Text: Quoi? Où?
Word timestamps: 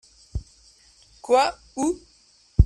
Quoi? 1.21 1.53
Où? 1.75 1.99